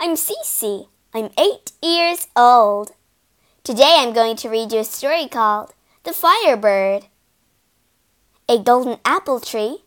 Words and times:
I'm 0.00 0.14
Cece. 0.14 0.86
I'm 1.12 1.30
eight 1.36 1.72
years 1.82 2.28
old. 2.36 2.92
Today 3.64 3.96
I'm 3.98 4.12
going 4.12 4.36
to 4.36 4.48
read 4.48 4.70
you 4.70 4.78
a 4.78 4.84
story 4.84 5.26
called 5.26 5.74
The 6.04 6.12
Firebird. 6.12 7.06
A 8.48 8.62
golden 8.62 9.00
apple 9.04 9.40
tree, 9.40 9.78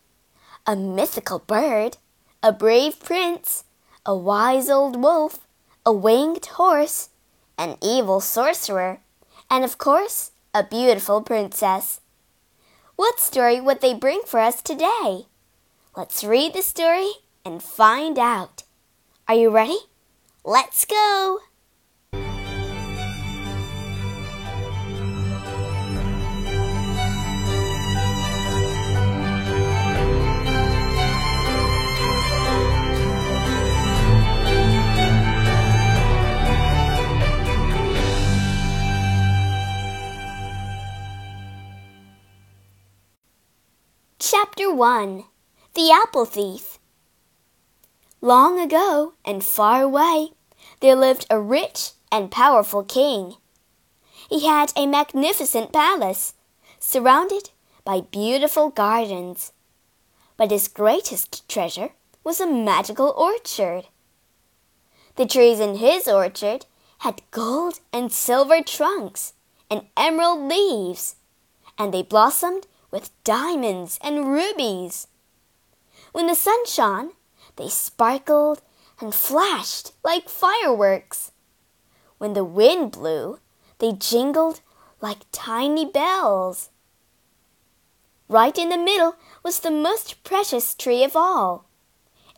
a 0.68 0.76
mythical 0.76 1.40
bird, 1.40 1.96
a 2.44 2.52
brave 2.52 3.00
prince, 3.00 3.64
a 4.06 4.14
wise 4.14 4.70
old 4.70 5.02
wolf, 5.02 5.48
a 5.86 5.94
winged 5.94 6.46
horse, 6.46 7.08
an 7.58 7.78
evil 7.82 8.20
sorcerer, 8.20 9.00
and 9.50 9.64
of 9.64 9.78
course, 9.78 10.32
a 10.54 10.62
beautiful 10.62 11.22
princess. 11.22 12.02
What 12.98 13.22
story 13.22 13.62
would 13.62 13.80
they 13.80 13.94
bring 13.94 14.24
for 14.26 14.42
us 14.42 14.62
today? 14.62 15.28
Let's 15.96 16.22
read 16.22 16.52
the 16.52 16.64
story 16.64 17.12
and 17.46 17.64
find 17.64 18.20
out. 18.20 18.64
Are 19.30 19.36
you 19.36 19.50
ready? 19.50 19.80
Let's 20.44 20.86
go! 20.86 21.38
Chapter 44.18 44.74
1 44.74 45.24
The 45.76 45.92
Apple 45.92 46.26
Thief 46.26 46.71
Long 48.24 48.60
ago 48.60 49.14
and 49.26 49.44
far 49.44 49.82
away, 49.82 50.34
there 50.80 50.96
lived 50.96 51.26
a 51.32 51.40
rich 51.40 51.94
and 52.12 52.30
powerful 52.30 52.84
king. 52.84 53.38
He 54.30 54.46
had 54.46 54.72
a 54.76 54.86
magnificent 54.86 55.74
palace, 55.74 56.36
surrounded 56.80 57.50
by 57.84 58.02
beautiful 58.02 58.70
gardens. 58.70 59.54
But 60.38 60.52
his 60.52 60.68
greatest 60.68 61.50
treasure 61.50 61.94
was 62.24 62.40
a 62.40 62.46
magical 62.46 63.10
orchard. 63.18 63.88
The 65.16 65.26
trees 65.26 65.60
in 65.60 65.78
his 65.78 66.08
orchard 66.08 66.68
had 67.00 67.24
gold 67.32 67.80
and 67.92 68.14
silver 68.14 68.62
trunks 68.62 69.34
and 69.68 69.88
emerald 69.98 70.48
leaves, 70.48 71.16
and 71.76 71.92
they 71.92 72.04
blossomed 72.04 72.68
with 72.92 73.10
diamonds 73.24 73.98
and 74.04 74.28
rubies. 74.32 75.08
When 76.12 76.28
the 76.28 76.36
sun 76.36 76.68
shone, 76.68 77.14
they 77.62 77.70
sparkled 77.70 78.60
and 79.00 79.14
flashed 79.14 79.92
like 80.04 80.28
fireworks. 80.28 81.32
When 82.18 82.34
the 82.34 82.44
wind 82.44 82.94
blew, 82.94 83.40
they 83.78 83.92
jingled 83.92 84.62
like 85.00 85.30
tiny 85.32 85.86
bells. 85.86 86.70
Right 88.28 88.58
in 88.58 88.70
the 88.70 88.78
middle 88.78 89.16
was 89.44 89.60
the 89.60 89.70
most 89.70 90.24
precious 90.24 90.74
tree 90.74 91.04
of 91.04 91.16
all. 91.16 91.66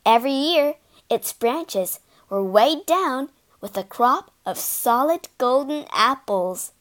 Every 0.05 0.33
year, 0.33 0.75
its 1.09 1.31
branches 1.31 2.01
were 2.29 2.43
weighed 2.43 2.85
down 2.85 3.29
with 3.61 3.77
a 3.77 3.83
crop 3.85 4.31
of 4.45 4.57
solid 4.57 5.29
golden 5.37 5.85
apples. 5.93 6.73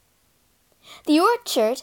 The 1.06 1.20
orchard 1.20 1.82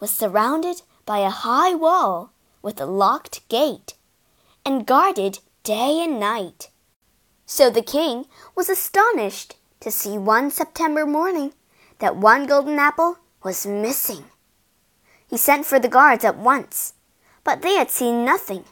was 0.00 0.10
surrounded 0.10 0.82
by 1.06 1.18
a 1.18 1.30
high 1.30 1.74
wall 1.76 2.32
with 2.62 2.80
a 2.80 2.86
locked 2.86 3.46
gate 3.48 3.94
and 4.66 4.86
guarded 4.86 5.38
day 5.70 6.02
and 6.02 6.18
night. 6.18 6.68
So 7.46 7.70
the 7.70 7.80
king 7.80 8.26
was 8.56 8.68
astonished 8.68 9.54
to 9.78 9.92
see 9.92 10.18
one 10.18 10.50
September 10.50 11.06
morning 11.06 11.52
that 12.00 12.16
one 12.16 12.48
golden 12.48 12.76
apple 12.80 13.18
was 13.44 13.68
missing. 13.68 14.24
He 15.28 15.36
sent 15.36 15.64
for 15.64 15.78
the 15.78 15.94
guards 15.96 16.24
at 16.24 16.36
once, 16.36 16.94
but 17.44 17.62
they 17.62 17.74
had 17.74 17.88
seen 17.88 18.24
nothing. 18.24 18.64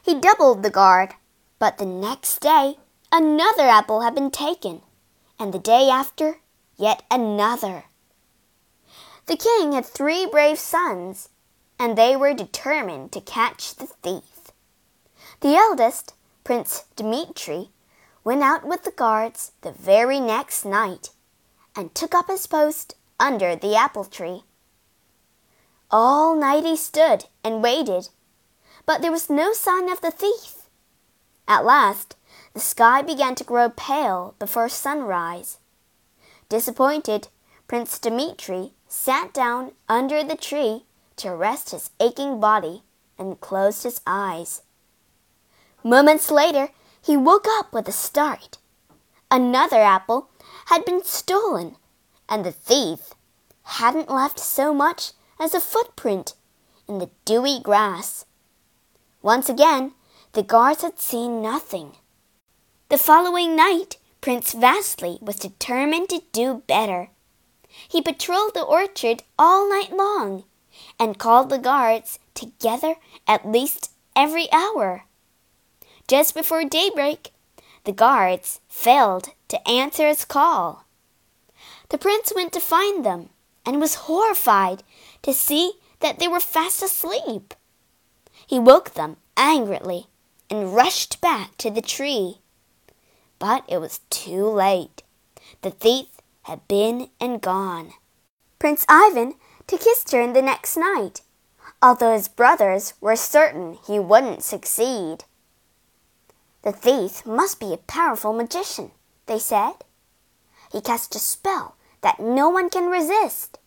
He 0.00 0.20
doubled 0.20 0.62
the 0.62 0.70
guard, 0.70 1.14
but 1.58 1.78
the 1.78 1.86
next 1.86 2.38
day 2.38 2.76
another 3.10 3.64
apple 3.64 4.02
had 4.02 4.14
been 4.14 4.30
taken, 4.30 4.82
and 5.40 5.52
the 5.52 5.58
day 5.58 5.90
after 5.90 6.36
yet 6.76 7.02
another. 7.10 7.82
The 9.26 9.36
king 9.36 9.72
had 9.72 9.86
three 9.86 10.24
brave 10.24 10.60
sons, 10.60 11.30
and 11.80 11.98
they 11.98 12.14
were 12.14 12.32
determined 12.32 13.10
to 13.10 13.20
catch 13.20 13.74
the 13.74 13.86
thief. 13.86 14.37
The 15.40 15.54
eldest, 15.54 16.14
Prince 16.42 16.84
Dmitri, 16.96 17.70
went 18.24 18.42
out 18.42 18.64
with 18.64 18.82
the 18.82 18.90
guards 18.90 19.52
the 19.60 19.70
very 19.70 20.18
next 20.18 20.64
night 20.64 21.10
and 21.76 21.94
took 21.94 22.12
up 22.12 22.26
his 22.28 22.48
post 22.48 22.96
under 23.20 23.54
the 23.54 23.76
apple 23.76 24.04
tree. 24.04 24.42
All 25.92 26.34
night 26.34 26.64
he 26.64 26.76
stood 26.76 27.26
and 27.44 27.62
waited, 27.62 28.08
but 28.84 29.00
there 29.00 29.12
was 29.12 29.30
no 29.30 29.52
sign 29.52 29.88
of 29.88 30.00
the 30.00 30.10
thief. 30.10 30.68
At 31.46 31.64
last, 31.64 32.16
the 32.52 32.60
sky 32.60 33.00
began 33.00 33.36
to 33.36 33.44
grow 33.44 33.70
pale 33.70 34.34
before 34.40 34.68
sunrise. 34.68 35.58
Disappointed, 36.48 37.28
Prince 37.68 37.98
Dmitri 37.98 38.72
sat 38.88 39.32
down 39.32 39.72
under 39.88 40.24
the 40.24 40.36
tree 40.36 40.84
to 41.16 41.30
rest 41.30 41.70
his 41.70 41.90
aching 42.00 42.40
body 42.40 42.82
and 43.16 43.40
closed 43.40 43.84
his 43.84 44.00
eyes. 44.04 44.62
Moments 45.84 46.30
later, 46.30 46.70
he 47.00 47.16
woke 47.16 47.46
up 47.58 47.72
with 47.72 47.88
a 47.88 47.92
start. 47.92 48.58
Another 49.30 49.80
apple 49.80 50.30
had 50.66 50.84
been 50.84 51.04
stolen, 51.04 51.76
and 52.28 52.44
the 52.44 52.52
thief 52.52 53.14
hadn't 53.62 54.10
left 54.10 54.40
so 54.40 54.74
much 54.74 55.12
as 55.38 55.54
a 55.54 55.60
footprint 55.60 56.34
in 56.88 56.98
the 56.98 57.10
dewy 57.24 57.60
grass. 57.60 58.24
Once 59.22 59.48
again, 59.48 59.92
the 60.32 60.42
guards 60.42 60.82
had 60.82 60.98
seen 60.98 61.42
nothing. 61.42 61.92
The 62.88 62.98
following 62.98 63.54
night, 63.54 63.98
Prince 64.20 64.52
Vasily 64.52 65.18
was 65.20 65.36
determined 65.36 66.08
to 66.08 66.22
do 66.32 66.62
better. 66.66 67.10
He 67.68 68.02
patrolled 68.02 68.54
the 68.54 68.62
orchard 68.62 69.22
all 69.38 69.68
night 69.68 69.92
long 69.92 70.44
and 70.98 71.18
called 71.18 71.50
the 71.50 71.58
guards 71.58 72.18
together 72.34 72.96
at 73.26 73.48
least 73.48 73.92
every 74.16 74.50
hour. 74.52 75.04
Just 76.08 76.34
before 76.34 76.64
daybreak, 76.64 77.32
the 77.84 77.92
guards 77.92 78.60
failed 78.66 79.28
to 79.48 79.68
answer 79.68 80.08
his 80.08 80.24
call. 80.24 80.86
The 81.90 81.98
prince 81.98 82.32
went 82.34 82.54
to 82.54 82.60
find 82.60 83.04
them 83.04 83.28
and 83.66 83.78
was 83.78 84.06
horrified 84.06 84.82
to 85.20 85.34
see 85.34 85.74
that 86.00 86.18
they 86.18 86.26
were 86.26 86.40
fast 86.40 86.82
asleep. 86.82 87.52
He 88.46 88.58
woke 88.58 88.94
them 88.94 89.18
angrily 89.36 90.06
and 90.48 90.74
rushed 90.74 91.20
back 91.20 91.58
to 91.58 91.70
the 91.70 91.82
tree. 91.82 92.38
But 93.38 93.64
it 93.68 93.78
was 93.78 94.00
too 94.08 94.48
late. 94.48 95.02
The 95.60 95.70
thief 95.70 96.06
had 96.44 96.66
been 96.68 97.10
and 97.20 97.42
gone. 97.42 97.92
Prince 98.58 98.86
Ivan 98.88 99.34
took 99.66 99.82
his 99.82 100.04
turn 100.04 100.32
the 100.32 100.40
next 100.40 100.74
night, 100.74 101.20
although 101.82 102.14
his 102.14 102.28
brothers 102.28 102.94
were 102.98 103.14
certain 103.14 103.76
he 103.86 103.98
wouldn't 103.98 104.42
succeed. 104.42 105.24
The 106.62 106.72
thief 106.72 107.24
must 107.24 107.60
be 107.60 107.72
a 107.72 107.76
powerful 107.78 108.32
magician, 108.32 108.90
they 109.26 109.38
said. 109.38 109.84
He 110.72 110.80
cast 110.80 111.14
a 111.14 111.20
spell 111.20 111.76
that 112.00 112.18
no 112.18 112.48
one 112.48 112.68
can 112.68 112.90
resist. 112.90 113.58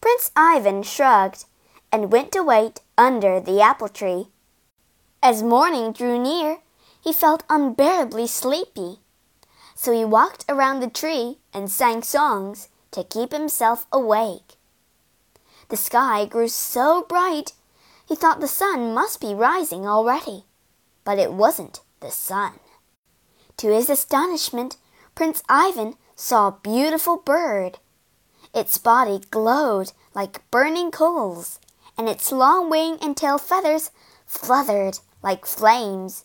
Prince 0.00 0.32
Ivan 0.34 0.82
shrugged 0.82 1.44
and 1.92 2.10
went 2.10 2.32
to 2.32 2.42
wait 2.42 2.80
under 2.98 3.38
the 3.38 3.60
apple 3.60 3.88
tree. 3.88 4.28
As 5.22 5.44
morning 5.44 5.92
drew 5.92 6.18
near, 6.18 6.58
he 7.00 7.12
felt 7.12 7.44
unbearably 7.48 8.26
sleepy. 8.26 8.98
So 9.76 9.92
he 9.92 10.04
walked 10.04 10.44
around 10.48 10.80
the 10.80 10.90
tree 10.90 11.38
and 11.54 11.70
sang 11.70 12.02
songs 12.02 12.68
to 12.90 13.04
keep 13.04 13.32
himself 13.32 13.86
awake. 13.92 14.56
The 15.68 15.76
sky 15.76 16.26
grew 16.26 16.48
so 16.48 17.02
bright, 17.08 17.52
he 18.04 18.16
thought 18.16 18.40
the 18.40 18.48
sun 18.48 18.92
must 18.92 19.20
be 19.20 19.32
rising 19.32 19.86
already 19.86 20.44
but 21.04 21.18
it 21.18 21.32
wasn't 21.32 21.80
the 22.00 22.10
sun. 22.10 22.52
To 23.58 23.68
his 23.72 23.90
astonishment, 23.90 24.76
Prince 25.14 25.42
Ivan 25.48 25.94
saw 26.16 26.48
a 26.48 26.58
beautiful 26.62 27.16
bird. 27.16 27.78
Its 28.54 28.78
body 28.78 29.20
glowed 29.30 29.92
like 30.14 30.48
burning 30.50 30.90
coals, 30.90 31.58
and 31.96 32.08
its 32.08 32.32
long 32.32 32.70
wing 32.70 32.98
and 33.00 33.16
tail 33.16 33.38
feathers 33.38 33.90
fluttered 34.26 34.98
like 35.22 35.46
flames. 35.46 36.24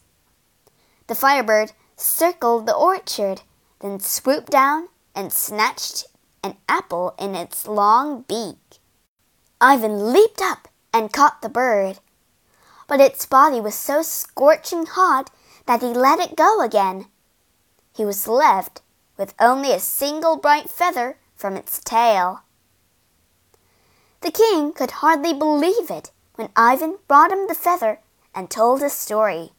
The 1.07 1.15
firebird 1.15 1.71
circled 1.95 2.65
the 2.65 2.75
orchard, 2.75 3.41
then 3.79 3.99
swooped 3.99 4.51
down 4.51 4.89
and 5.15 5.31
snatched 5.31 6.05
an 6.43 6.57
apple 6.69 7.15
in 7.19 7.35
its 7.35 7.67
long 7.67 8.23
beak. 8.27 8.79
Ivan 9.59 10.13
leaped 10.13 10.41
up 10.41 10.67
and 10.93 11.11
caught 11.11 11.41
the 11.41 11.49
bird 11.49 11.99
but 12.87 13.01
its 13.01 13.25
body 13.25 13.61
was 13.61 13.75
so 13.75 14.01
scorching 14.01 14.85
hot 14.85 15.29
that 15.65 15.81
he 15.81 15.87
let 15.87 16.19
it 16.19 16.35
go 16.35 16.61
again 16.61 17.07
he 17.97 18.05
was 18.05 18.27
left 18.27 18.81
with 19.17 19.33
only 19.39 19.73
a 19.73 19.79
single 19.79 20.37
bright 20.37 20.69
feather 20.69 21.17
from 21.35 21.57
its 21.57 21.81
tail. 21.83 22.41
The 24.21 24.29
king 24.29 24.71
could 24.71 25.01
hardly 25.01 25.33
believe 25.33 25.89
it 25.89 26.11
when 26.35 26.49
Ivan 26.55 26.99
brought 27.07 27.31
him 27.31 27.47
the 27.47 27.55
feather 27.55 27.99
and 28.35 28.51
told 28.51 28.81
his 28.81 28.93
story. 28.93 29.53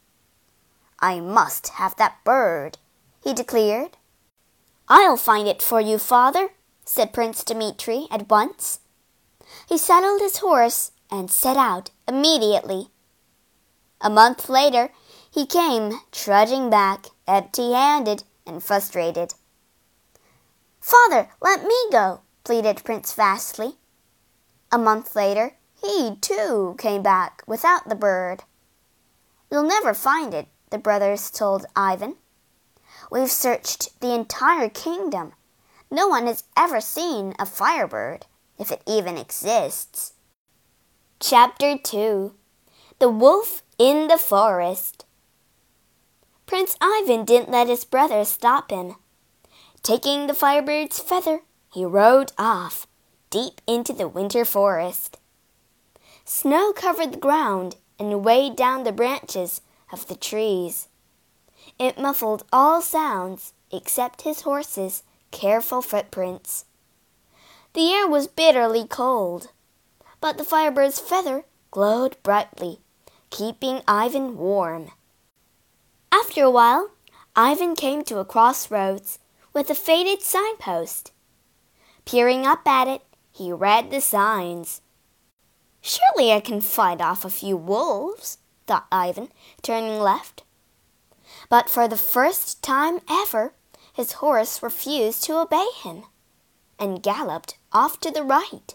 I 1.01 1.19
must 1.19 1.69
have 1.81 1.97
that 1.97 2.23
bird, 2.23 2.79
he 3.23 3.35
declared. 3.35 3.97
I'll 4.89 5.17
find 5.17 5.49
it 5.49 5.61
for 5.61 5.81
you, 5.81 5.99
father, 5.99 6.51
said 6.85 7.13
Prince 7.13 7.43
Dmitri 7.43 8.07
at 8.09 8.31
once. 8.31 8.79
He 9.69 9.79
saddled 9.79 10.21
his 10.21 10.39
horse 10.39 10.93
and 11.11 11.29
set 11.29 11.57
out 11.57 11.91
immediately. 12.07 12.91
A 14.01 14.11
month 14.11 14.49
later, 14.49 14.91
he 15.31 15.45
came 15.45 16.01
trudging 16.13 16.71
back, 16.71 17.07
empty 17.27 17.73
handed 17.73 18.25
and 18.47 18.63
frustrated. 18.63 19.35
Father, 20.81 21.29
let 21.41 21.65
me 21.65 21.77
go, 21.91 22.21
pleaded 22.45 22.85
Prince 22.85 23.13
Vasily. 23.13 23.75
A 24.71 24.79
month 24.79 25.17
later, 25.17 25.57
he, 25.81 26.17
too, 26.21 26.77
came 26.79 27.03
back 27.03 27.43
without 27.47 27.89
the 27.89 27.95
bird. 27.95 28.45
We'll 29.51 29.65
never 29.65 29.95
find 29.95 30.33
it, 30.33 30.49
the 30.71 30.79
brothers 30.79 31.31
told 31.31 31.67
Ivan. 31.75 32.17
We've 33.11 33.31
searched 33.31 34.01
the 34.01 34.15
entire 34.15 34.69
kingdom. 34.69 35.33
No 35.91 36.07
one 36.07 36.27
has 36.27 36.45
ever 36.57 36.81
seen 36.81 37.35
a 37.39 37.47
firebird, 37.47 38.27
if 38.59 38.71
it 38.71 38.83
even 38.87 39.17
exists. 39.17 40.13
Chapter 41.19 41.79
2 41.79 42.35
The 42.99 43.09
Wolf 43.09 43.63
in 43.79 44.09
the 44.09 44.19
Forest 44.19 45.05
Prince 46.47 46.77
Ivan 46.81 47.25
didn't 47.25 47.53
let 47.53 47.69
his 47.69 47.85
brother 47.85 48.25
stop 48.25 48.73
him. 48.73 48.97
Taking 49.85 50.27
the 50.27 50.35
firebird's 50.35 50.99
feather, 50.99 51.43
he 51.73 51.85
rode 51.85 52.33
off, 52.37 52.89
deep 53.31 53.61
into 53.69 53.93
the 53.93 54.09
winter 54.09 54.45
forest. 54.45 55.19
Snow 56.25 56.73
covered 56.73 57.13
the 57.13 57.19
ground 57.19 57.77
and 58.01 58.25
weighed 58.25 58.57
down 58.57 58.83
the 58.83 58.91
branches 58.91 59.61
of 59.93 60.09
the 60.09 60.17
trees. 60.17 60.89
It 61.79 62.01
muffled 62.01 62.45
all 62.53 62.83
sounds 62.83 63.53
except 63.71 64.23
his 64.23 64.41
horse's 64.41 65.05
careful 65.31 65.83
footprints. 65.83 66.65
The 67.75 67.93
air 67.93 68.09
was 68.09 68.27
bitterly 68.27 68.89
cold, 68.89 69.53
but 70.21 70.37
the 70.37 70.45
firebird's 70.45 70.99
feather 70.99 71.45
glowed 71.71 72.17
brightly, 72.25 72.81
keeping 73.31 73.83
Ivan 73.87 74.37
warm. 74.37 74.91
After 76.13 76.43
a 76.43 76.51
while, 76.51 76.91
Ivan 77.37 77.75
came 77.75 78.03
to 78.05 78.19
a 78.19 78.25
crossroads 78.25 79.19
with 79.53 79.71
a 79.71 79.75
faded 79.75 80.23
signpost. 80.23 81.13
Peering 82.05 82.47
up 82.47 82.67
at 82.67 82.89
it, 82.89 83.03
he 83.31 83.53
read 83.53 83.91
the 83.91 84.01
signs. 84.01 84.81
Surely 85.81 86.33
I 86.33 86.41
can 86.41 86.61
fight 86.61 87.01
off 87.01 87.25
a 87.25 87.31
few 87.31 87.57
wolves, 87.57 88.39
thought 88.67 88.87
Ivan, 88.91 89.29
turning 89.63 90.01
left. 90.01 90.43
But 91.49 91.71
for 91.71 91.87
the 91.87 91.97
first 91.97 92.63
time 92.63 93.01
ever, 93.09 93.53
his 93.93 94.13
horse 94.13 94.63
refused 94.63 95.25
to 95.25 95.39
obey 95.39 95.69
him 95.83 96.05
and 96.79 97.03
galloped 97.03 97.59
off 97.73 98.01
to 98.01 98.11
the 98.11 98.23
right. 98.23 98.75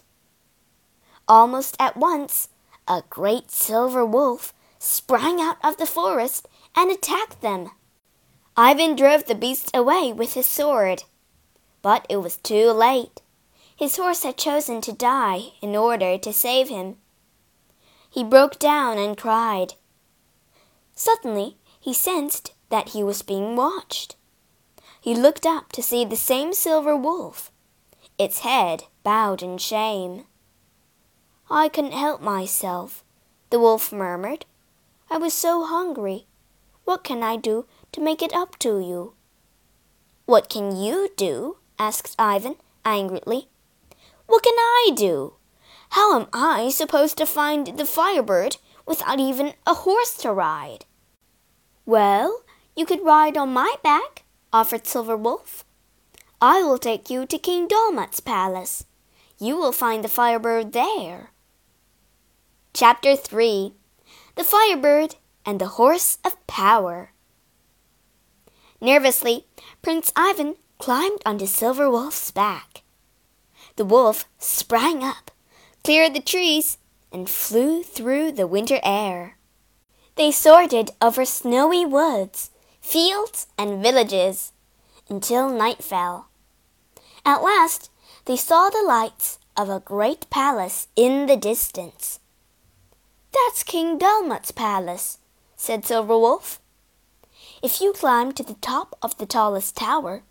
Almost 1.28 1.76
at 1.80 1.98
once, 1.98 2.50
a 2.88 3.04
great 3.10 3.52
silver 3.52 4.06
wolf 4.06 4.54
sprang 4.80 5.40
out 5.40 5.58
of 5.64 5.78
the 5.78 5.86
forest 5.86 6.48
and 6.76 6.92
attacked 6.92 7.42
them. 7.42 7.70
Ivan 8.56 8.96
drove 8.96 9.26
the 9.26 9.36
beast 9.36 9.72
away 9.74 10.14
with 10.14 10.34
his 10.34 10.46
sword. 10.46 11.04
But 11.82 12.06
it 12.10 12.18
was 12.18 12.38
too 12.38 12.72
late. 12.72 13.22
His 13.76 13.98
horse 13.98 14.24
had 14.24 14.38
chosen 14.38 14.82
to 14.82 14.94
die 14.94 15.54
in 15.62 15.76
order 15.76 16.18
to 16.18 16.34
save 16.34 16.70
him. 16.70 16.98
He 18.10 18.24
broke 18.24 18.60
down 18.60 18.98
and 18.98 19.18
cried. 19.18 19.74
Suddenly, 20.96 21.58
he 21.80 21.94
sensed 21.94 22.54
that 22.70 22.90
he 22.90 23.04
was 23.04 23.24
being 23.24 23.56
watched. 23.56 24.16
He 25.02 25.16
looked 25.16 25.46
up 25.46 25.72
to 25.74 25.82
see 25.82 26.06
the 26.06 26.16
same 26.16 26.54
silver 26.54 26.96
wolf, 26.96 27.52
its 28.18 28.40
head 28.40 28.84
bowed 29.04 29.42
in 29.42 29.58
shame. 29.58 30.26
I 31.56 31.70
couldn't 31.70 31.92
help 31.92 32.20
myself, 32.20 33.04
the 33.52 33.60
wolf 33.60 33.92
murmured. 33.92 34.48
I 35.08 35.20
was 35.20 35.36
so 35.36 35.64
hungry. 35.64 36.26
What 36.84 37.04
can 37.04 37.22
I 37.22 37.36
do 37.36 37.68
to 37.92 38.02
make 38.02 38.24
it 38.24 38.34
up 38.34 38.58
to 38.60 38.80
you? 38.80 39.14
What 40.26 40.50
can 40.50 40.76
you 40.76 41.12
do? 41.16 41.58
asked 41.78 42.16
Ivan 42.18 42.56
angrily. 42.84 43.50
What 44.26 44.42
can 44.42 44.56
I 44.58 44.94
do? 44.96 45.36
How 45.90 46.20
am 46.20 46.28
I 46.34 46.70
supposed 46.70 47.20
to 47.20 47.26
find 47.28 47.78
the 47.78 47.86
firebird 47.86 48.58
without 48.88 49.20
even 49.20 49.54
a 49.68 49.76
horse 49.76 50.18
to 50.18 50.34
ride? 50.34 50.86
Well, 51.86 52.42
you 52.76 52.88
could 52.88 53.06
ride 53.06 53.38
on 53.38 53.54
my 53.54 53.76
back, 53.84 54.24
offered 54.52 54.88
Silver 54.88 55.16
Wolf. 55.16 55.64
I 56.42 56.64
will 56.64 56.80
take 56.80 57.12
you 57.12 57.28
to 57.28 57.38
King 57.38 57.68
Dolmat's 57.68 58.22
palace. 58.22 58.86
You 59.38 59.56
will 59.56 59.72
find 59.72 60.04
the 60.04 60.10
firebird 60.10 60.74
there. 60.74 61.30
Chapter 62.76 63.16
3 63.16 63.72
The 64.34 64.44
Firebird 64.44 65.18
and 65.46 65.62
the 65.62 65.78
Horse 65.78 66.18
of 66.26 66.48
Power. 66.48 67.12
Nervously, 68.82 69.46
Prince 69.84 70.12
Ivan 70.16 70.56
climbed 70.80 71.22
onto 71.24 71.46
Silver 71.46 71.88
Wolf's 71.88 72.32
back. 72.32 72.82
The 73.76 73.86
wolf 73.86 74.26
sprang 74.40 75.04
up, 75.04 75.30
cleared 75.84 76.16
the 76.16 76.20
trees, 76.20 76.80
and 77.12 77.30
flew 77.30 77.84
through 77.84 78.32
the 78.32 78.48
winter 78.48 78.80
air. 78.84 79.38
They 80.16 80.32
soared 80.32 80.74
over 81.00 81.26
snowy 81.26 81.86
woods, 81.86 82.50
fields, 82.82 83.46
and 83.56 83.84
villages 83.84 84.52
until 85.08 85.48
night 85.48 85.84
fell. 85.84 86.30
At 87.24 87.44
last, 87.44 87.92
they 88.26 88.36
saw 88.36 88.72
the 88.72 88.82
lights 88.82 89.38
of 89.56 89.70
a 89.70 89.80
great 89.80 90.28
palace 90.32 90.88
in 90.96 91.28
the 91.28 91.38
distance. 91.38 92.20
That's 93.34 93.64
King 93.64 93.98
Dolmat's 93.98 94.52
palace, 94.52 95.18
said 95.56 95.86
Silver 95.86 96.18
Wolf. 96.18 96.62
If 97.64 97.82
you 97.82 97.94
climb 97.94 98.32
to 98.34 98.44
the 98.44 98.56
top 98.56 98.96
of 99.02 99.18
the 99.18 99.26
tallest 99.26 99.76
tower, 99.76 100.22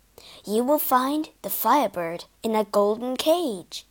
you 0.45 0.63
will 0.63 0.79
find 0.79 1.29
the 1.41 1.49
firebird 1.49 2.25
in 2.43 2.55
a 2.55 2.63
golden 2.63 3.17
cage. 3.17 3.85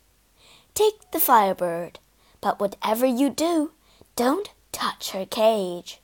Take 0.73 1.11
the 1.11 1.19
firebird, 1.19 1.99
but 2.41 2.59
whatever 2.59 3.05
you 3.05 3.29
do, 3.29 3.71
don't 4.15 4.49
touch 4.71 5.11
her 5.11 5.25
cage. 5.25 6.01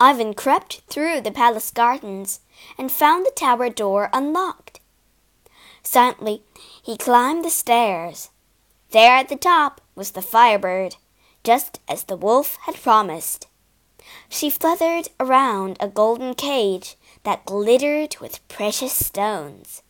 Ivan 0.00 0.32
crept 0.34 0.82
through 0.88 1.20
the 1.20 1.30
palace 1.30 1.70
gardens 1.70 2.40
and 2.78 2.90
found 2.90 3.26
the 3.26 3.32
tower 3.32 3.68
door 3.68 4.10
unlocked. 4.12 4.80
Silently, 5.82 6.42
he 6.82 6.96
climbed 6.96 7.44
the 7.44 7.50
stairs. 7.50 8.30
There 8.90 9.14
at 9.14 9.28
the 9.28 9.36
top 9.36 9.80
was 9.94 10.12
the 10.12 10.22
firebird, 10.22 10.96
just 11.44 11.80
as 11.86 12.04
the 12.04 12.16
wolf 12.16 12.56
had 12.62 12.74
promised. 12.74 13.46
She 14.28 14.50
fluttered 14.50 15.08
around 15.20 15.76
a 15.78 15.88
golden 15.88 16.34
cage 16.34 16.96
that 17.22 17.44
glittered 17.44 18.16
with 18.20 18.46
precious 18.48 18.92
stones. 18.92 19.82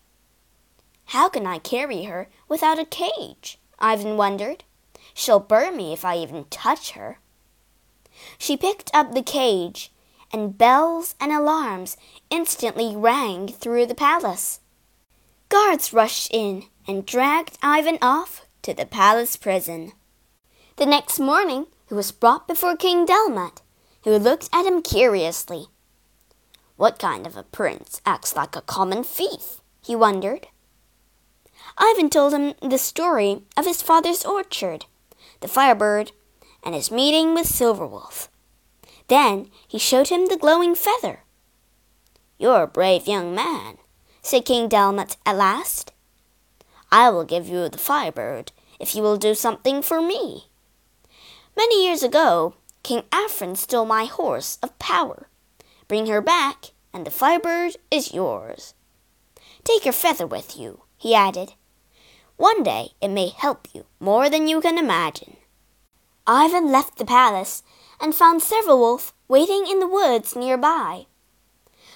How 1.07 1.29
can 1.29 1.47
I 1.47 1.59
carry 1.59 2.05
her 2.05 2.29
without 2.49 2.79
a 2.79 2.85
cage? 2.85 3.59
Ivan 3.79 4.17
wondered. 4.17 4.65
She'll 5.15 5.41
burn 5.41 5.77
me 5.77 5.93
if 5.93 6.05
I 6.05 6.17
even 6.17 6.45
touch 6.51 6.93
her. 6.93 7.19
She 8.39 8.57
picked 8.57 8.91
up 8.95 9.13
the 9.13 9.23
cage, 9.23 9.93
and 10.33 10.57
bells 10.59 11.15
and 11.21 11.33
alarms 11.33 11.97
instantly 12.31 12.97
rang 12.97 13.49
through 13.49 13.87
the 13.87 13.95
palace. 13.95 14.61
Guards 15.49 15.93
rushed 15.93 16.33
in 16.33 16.65
and 16.89 17.07
dragged 17.07 17.59
Ivan 17.63 17.99
off 18.03 18.47
to 18.63 18.75
the 18.75 18.87
palace 18.87 19.37
prison. 19.37 19.93
The 20.77 20.87
next 20.87 21.21
morning 21.21 21.67
he 21.89 21.95
was 21.95 22.11
brought 22.11 22.49
before 22.49 22.77
King 22.77 23.07
Dolmat, 23.07 23.63
who 24.03 24.19
looked 24.19 24.49
at 24.53 24.67
him 24.67 24.83
curiously. 24.83 25.67
What 26.77 26.99
kind 26.99 27.29
of 27.29 27.37
a 27.37 27.45
prince 27.45 28.01
acts 28.05 28.35
like 28.35 28.57
a 28.57 28.61
common 28.61 29.05
thief? 29.05 29.61
he 29.81 29.95
wondered. 29.95 30.49
Ivan 31.79 32.11
told 32.11 32.35
him 32.35 32.55
the 32.61 32.79
story 32.79 33.45
of 33.57 33.67
his 33.67 33.83
father's 33.83 34.25
orchard, 34.25 34.87
the 35.41 35.47
firebird, 35.47 36.11
and 36.65 36.75
his 36.75 36.91
meeting 36.91 37.35
with 37.35 37.47
Silverwolf. 37.47 38.29
Then 39.07 39.51
he 39.69 39.79
showed 39.79 40.09
him 40.09 40.27
the 40.27 40.37
glowing 40.37 40.75
feather. 40.75 41.21
You're 42.37 42.65
a 42.65 42.67
brave 42.67 43.07
young 43.07 43.33
man, 43.33 43.79
said 44.23 44.45
King 44.45 44.69
Dolmat 44.69 45.19
at 45.25 45.37
last. 45.37 45.93
I 46.91 47.11
will 47.11 47.25
give 47.25 47.47
you 47.47 47.69
the 47.69 47.79
firebird 47.79 48.51
if 48.81 48.97
you 48.97 49.03
will 49.03 49.17
do 49.17 49.37
something 49.37 49.81
for 49.81 50.03
me. 50.03 50.49
Many 51.57 51.85
years 51.85 52.03
ago, 52.03 52.55
King 52.83 53.03
Afron 53.13 53.57
stole 53.57 53.85
my 53.85 54.07
horse 54.07 54.59
of 54.63 54.79
power. 54.79 55.29
Bring 55.87 56.07
her 56.07 56.21
back, 56.21 56.73
and 56.93 57.07
the 57.07 57.11
firebird 57.11 57.77
is 57.91 58.13
yours. 58.13 58.75
Take 59.63 59.85
your 59.85 59.93
feather 59.93 60.27
with 60.27 60.57
you, 60.57 60.83
he 60.97 61.15
added. 61.15 61.55
One 62.37 62.63
day 62.63 62.91
it 63.01 63.09
may 63.09 63.29
help 63.29 63.69
you 63.73 63.87
more 64.01 64.29
than 64.29 64.49
you 64.49 64.61
can 64.61 64.79
imagine. 64.79 65.37
Ivan 66.27 66.73
left 66.73 66.97
the 66.97 67.05
palace 67.05 67.63
and 68.01 68.15
found 68.15 68.41
Silverwolf 68.41 69.13
waiting 69.29 69.67
in 69.67 69.79
the 69.79 69.87
woods 69.87 70.35
nearby. 70.35 71.07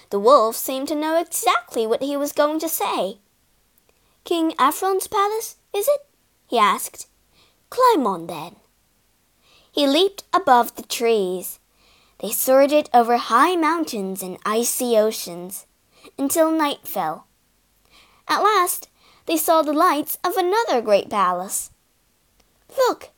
The 0.09 0.19
wolf 0.19 0.55
seemed 0.55 0.87
to 0.87 0.95
know 0.95 1.19
exactly 1.19 1.85
what 1.85 2.01
he 2.01 2.15
was 2.15 2.31
going 2.31 2.59
to 2.59 2.69
say. 2.69 3.19
King 4.23 4.51
Afron's 4.53 5.07
palace, 5.07 5.57
is 5.73 5.87
it? 5.87 6.01
he 6.47 6.57
asked. 6.57 7.07
Climb 7.69 8.07
on 8.07 8.27
then. 8.27 8.55
He 9.71 9.87
leaped 9.87 10.23
above 10.33 10.75
the 10.75 10.83
trees. 10.83 11.59
They 12.19 12.31
soared 12.31 12.71
it 12.71 12.89
over 12.93 13.17
high 13.17 13.55
mountains 13.55 14.21
and 14.21 14.37
icy 14.45 14.97
oceans 14.97 15.65
until 16.17 16.51
night 16.51 16.87
fell. 16.87 17.27
At 18.27 18.43
last, 18.43 18.89
they 19.25 19.37
saw 19.37 19.61
the 19.61 19.73
lights 19.73 20.17
of 20.23 20.35
another 20.35 20.81
great 20.81 21.09
palace. 21.09 21.71
Look, 22.77 23.09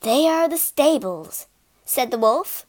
they 0.00 0.26
are 0.26 0.48
the 0.48 0.58
stables, 0.58 1.46
said 1.84 2.10
the 2.10 2.18
wolf. 2.18 2.66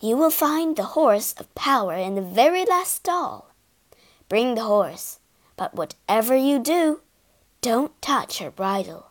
You 0.00 0.16
will 0.16 0.30
find 0.30 0.76
the 0.76 0.94
horse 0.94 1.32
of 1.38 1.54
power 1.54 1.94
in 1.94 2.14
the 2.14 2.22
very 2.22 2.64
last 2.64 2.94
stall. 2.94 3.52
Bring 4.28 4.54
the 4.54 4.64
horse, 4.64 5.18
but 5.56 5.74
whatever 5.74 6.36
you 6.36 6.58
do, 6.58 7.00
don't 7.60 8.00
touch 8.02 8.38
her 8.38 8.50
bridle. 8.50 9.10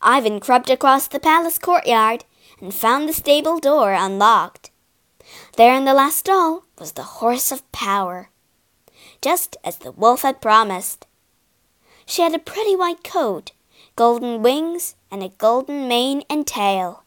Ivan 0.00 0.40
crept 0.40 0.70
across 0.70 1.08
the 1.08 1.20
palace 1.20 1.58
courtyard 1.58 2.24
and 2.60 2.74
found 2.74 3.08
the 3.08 3.12
stable 3.12 3.58
door 3.58 3.92
unlocked. 3.92 4.70
There 5.56 5.74
in 5.74 5.84
the 5.84 5.94
last 5.94 6.18
stall 6.18 6.64
was 6.78 6.92
the 6.92 7.02
horse 7.02 7.50
of 7.50 7.70
power, 7.72 8.30
just 9.20 9.56
as 9.64 9.78
the 9.78 9.92
wolf 9.92 10.22
had 10.22 10.40
promised. 10.40 11.06
She 12.06 12.22
had 12.22 12.34
a 12.34 12.38
pretty 12.38 12.76
white 12.76 13.02
coat, 13.02 13.52
golden 13.96 14.42
wings, 14.42 14.96
and 15.10 15.22
a 15.22 15.30
golden 15.30 15.88
mane 15.88 16.22
and 16.28 16.46
tail. 16.46 17.04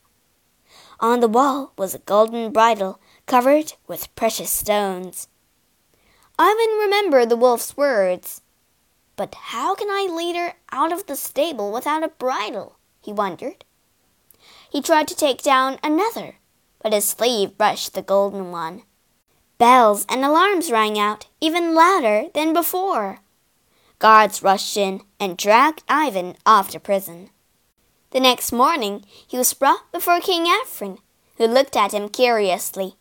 On 0.99 1.19
the 1.19 1.27
wall 1.27 1.73
was 1.77 1.93
a 1.93 1.99
golden 1.99 2.51
bridle 2.51 2.99
covered 3.27 3.73
with 3.87 4.13
precious 4.15 4.49
stones. 4.49 5.27
Ivan 6.39 6.77
remembered 6.79 7.29
the 7.29 7.35
wolf's 7.35 7.77
words. 7.77 8.41
But 9.15 9.33
how 9.35 9.73
can 9.73 9.89
I 9.89 10.07
lead 10.09 10.35
her 10.35 10.53
out 10.71 10.91
of 10.91 11.07
the 11.07 11.15
stable 11.15 11.71
without 11.71 12.03
a 12.03 12.09
bridle? 12.09 12.77
he 13.01 13.11
wondered. 13.11 13.65
He 14.69 14.81
tried 14.81 15.07
to 15.07 15.15
take 15.15 15.41
down 15.41 15.79
another, 15.83 16.35
but 16.81 16.93
his 16.93 17.05
sleeve 17.05 17.57
brushed 17.57 17.93
the 17.93 18.01
golden 18.01 18.51
one. 18.51 18.83
Bells 19.57 20.05
and 20.07 20.23
alarms 20.23 20.71
rang 20.71 20.99
out 20.99 21.27
even 21.41 21.73
louder 21.73 22.27
than 22.33 22.53
before. 22.53 23.19
Guards 23.99 24.43
rushed 24.43 24.77
in 24.77 25.01
and 25.19 25.37
dragged 25.37 25.83
Ivan 25.89 26.35
off 26.45 26.69
to 26.71 26.79
prison. 26.79 27.31
The 28.11 28.19
next 28.19 28.51
morning 28.51 29.03
he 29.27 29.37
was 29.37 29.53
brought 29.53 29.91
before 29.91 30.19
King 30.19 30.45
Afron, 30.45 30.99
who 31.37 31.47
looked 31.47 31.75
at 31.75 31.93
him 31.93 32.09
curiously. 32.09 32.95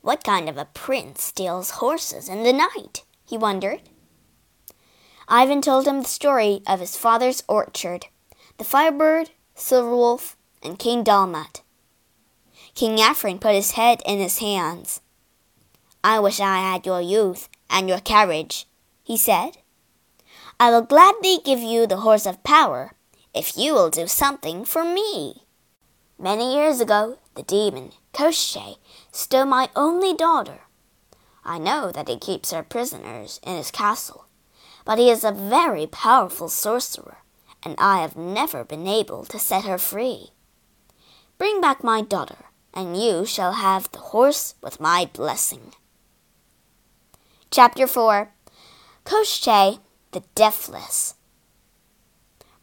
What 0.00 0.24
kind 0.24 0.48
of 0.48 0.56
a 0.56 0.64
prince 0.64 1.22
steals 1.22 1.70
horses 1.72 2.28
in 2.28 2.42
the 2.42 2.52
night? 2.52 3.04
he 3.26 3.36
wondered. 3.36 3.82
Ivan 5.28 5.60
told 5.60 5.86
him 5.86 6.00
the 6.00 6.08
story 6.08 6.62
of 6.66 6.80
his 6.80 6.96
father's 6.96 7.42
orchard, 7.46 8.06
the 8.56 8.64
Firebird, 8.64 9.30
Silverwolf, 9.54 10.36
and 10.62 10.78
King 10.78 11.04
Dolmat. 11.04 11.62
King 12.74 12.98
Afron 12.98 13.40
put 13.40 13.54
his 13.54 13.72
head 13.72 14.02
in 14.06 14.18
his 14.18 14.38
hands. 14.38 15.00
I 16.04 16.20
wish 16.20 16.40
I 16.40 16.58
had 16.58 16.86
your 16.86 17.00
youth 17.00 17.48
and 17.68 17.88
your 17.88 18.00
courage, 18.00 18.66
he 19.02 19.16
said. 19.16 19.58
I 20.60 20.70
will 20.70 20.82
gladly 20.82 21.38
give 21.44 21.60
you 21.60 21.86
the 21.86 21.98
horse 21.98 22.26
of 22.26 22.42
power 22.42 22.92
if 23.34 23.56
you 23.56 23.74
will 23.74 23.90
do 23.90 24.06
something 24.06 24.64
for 24.64 24.84
me. 24.84 25.44
Many 26.18 26.54
years 26.54 26.80
ago, 26.80 27.18
the 27.34 27.42
demon, 27.42 27.92
Koshchei, 28.12 28.78
stole 29.12 29.44
my 29.44 29.70
only 29.76 30.14
daughter. 30.14 30.60
I 31.44 31.58
know 31.58 31.92
that 31.92 32.08
he 32.08 32.18
keeps 32.18 32.52
her 32.52 32.62
prisoners 32.62 33.40
in 33.44 33.56
his 33.56 33.70
castle, 33.70 34.26
but 34.84 34.98
he 34.98 35.10
is 35.10 35.22
a 35.22 35.32
very 35.32 35.86
powerful 35.86 36.48
sorcerer, 36.48 37.18
and 37.62 37.76
I 37.78 38.00
have 38.00 38.16
never 38.16 38.64
been 38.64 38.86
able 38.86 39.24
to 39.26 39.38
set 39.38 39.64
her 39.64 39.78
free. 39.78 40.32
Bring 41.38 41.60
back 41.60 41.84
my 41.84 42.02
daughter, 42.02 42.46
and 42.74 43.00
you 43.00 43.24
shall 43.24 43.52
have 43.52 43.90
the 43.92 44.00
horse 44.10 44.56
with 44.60 44.80
my 44.80 45.08
blessing. 45.12 45.72
Chapter 47.52 47.86
4 47.86 48.32
Koshchei 49.04 49.78
the 50.10 50.24
Deathless 50.34 51.14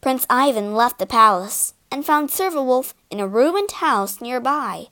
Prince 0.01 0.25
Ivan 0.29 0.75
left 0.75 0.99
the 0.99 1.05
palace 1.05 1.73
and 1.89 2.05
found 2.05 2.29
Silverwolf 2.29 2.93
in 3.09 3.21
a 3.21 3.27
ruined 3.27 3.71
house 3.71 4.19
nearby. 4.19 4.87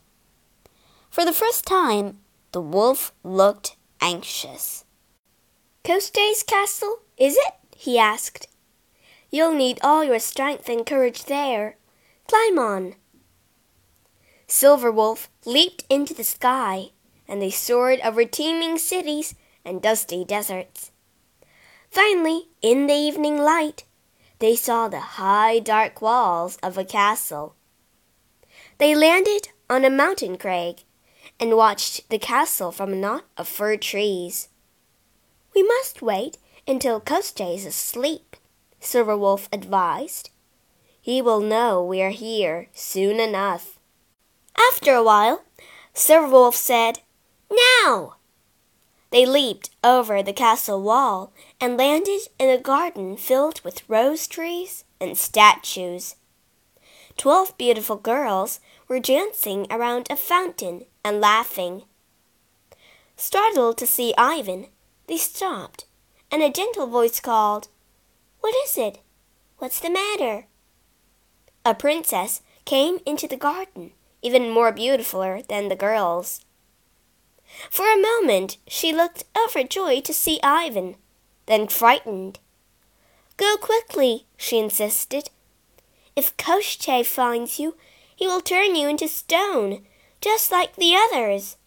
For 1.10 1.26
the 1.26 1.34
first 1.34 1.66
time, 1.66 2.20
the 2.54 2.62
wolf 2.62 3.14
looked 3.22 3.76
anxious. 4.00 4.86
Koshchei's 5.84 6.42
castle, 6.44 7.00
is 7.18 7.36
it? 7.36 7.54
he 7.76 8.00
asked. 8.00 8.48
You'll 9.30 9.54
need 9.54 9.80
all 9.84 10.06
your 10.06 10.20
strength 10.20 10.70
and 10.70 10.86
courage 10.86 11.26
there. 11.26 11.76
Climb 12.28 12.58
on. 12.58 12.96
Silverwolf 14.54 15.30
leaped 15.46 15.84
into 15.90 16.14
the 16.14 16.24
sky, 16.24 16.92
and 17.28 17.42
they 17.42 17.50
soared 17.50 18.00
over 18.02 18.24
teeming 18.24 18.78
cities 18.78 19.34
and 19.66 19.82
dusty 19.82 20.24
deserts. 20.24 20.92
Finally, 21.90 22.50
in 22.62 22.86
the 22.86 22.94
evening 22.94 23.40
light, 23.40 23.84
they 24.38 24.56
saw 24.56 24.88
the 24.88 25.18
high 25.18 25.58
dark 25.58 26.04
walls 26.04 26.60
of 26.62 26.78
a 26.78 26.86
castle. 26.86 27.56
They 28.78 28.94
landed 28.94 29.48
on 29.72 29.84
a 29.84 29.90
mountain 29.90 30.38
crag 30.38 30.84
and 31.40 31.58
watched 31.58 32.08
the 32.12 32.20
castle 32.20 32.72
from 32.72 32.94
a 32.94 32.96
knot 32.96 33.26
of 33.36 33.48
fir 33.48 33.76
trees. 33.76 34.50
We 35.56 35.64
must 35.64 36.04
wait 36.04 36.38
until 36.68 37.02
Koshchei 37.02 37.56
is 37.56 37.66
asleep, 37.66 38.36
Silverwolf 38.80 39.48
advised. 39.52 40.30
He 41.02 41.24
will 41.24 41.42
know 41.42 41.84
we 41.84 42.04
are 42.04 42.12
here 42.12 42.68
soon 42.72 43.20
enough. 43.20 43.73
After 44.58 44.94
a 44.94 45.04
while, 45.04 45.44
Silverwolf 45.94 46.56
said, 46.56 47.00
Now! 47.52 48.16
They 49.12 49.26
leaped 49.26 49.70
over 49.84 50.24
the 50.24 50.34
castle 50.34 50.82
wall 50.82 51.32
and 51.62 51.78
landed 51.78 52.22
in 52.40 52.50
a 52.50 52.58
garden 52.58 53.16
filled 53.16 53.62
with 53.62 53.88
rose 53.88 54.28
trees 54.28 54.86
and 55.00 55.18
statues. 55.18 56.16
Twelve 57.16 57.56
beautiful 57.58 57.96
girls 57.96 58.60
were 58.88 59.00
dancing 59.00 59.68
around 59.70 60.08
a 60.10 60.16
fountain 60.16 60.86
and 61.06 61.22
laughing. 61.22 61.84
Startled 63.16 63.78
to 63.78 63.88
see 63.88 64.14
Ivan, 64.18 64.68
they 65.08 65.18
stopped, 65.18 65.86
and 66.32 66.42
a 66.42 66.50
gentle 66.50 66.88
voice 66.88 67.20
called, 67.20 67.68
What 68.40 68.56
is 68.66 68.78
it? 68.78 69.00
What's 69.60 69.80
the 69.80 69.92
matter? 69.92 70.48
A 71.64 71.76
princess 71.76 72.42
came 72.66 73.00
into 73.06 73.28
the 73.28 73.38
garden, 73.38 73.92
even 74.24 74.50
more 74.50 74.72
beautiful 74.72 75.44
than 75.48 75.70
the 75.70 75.76
girls. 75.76 76.44
For 77.70 77.86
a 77.86 78.02
moment 78.02 78.58
she 78.68 78.92
looked 78.92 79.26
overjoyed 79.38 80.06
to 80.06 80.14
see 80.14 80.40
Ivan, 80.42 80.96
then 81.46 81.68
frightened. 81.68 82.40
Go 83.38 83.58
quickly, 83.58 84.26
she 84.38 84.58
insisted. 84.58 85.30
If 86.16 86.38
Koshchei 86.38 87.06
finds 87.06 87.60
you, 87.60 87.76
he 88.16 88.26
will 88.26 88.42
turn 88.42 88.76
you 88.76 88.88
into 88.88 89.08
stone, 89.08 89.86
just 90.22 90.52
like 90.52 90.76
the 90.76 90.96
others. 90.96 91.58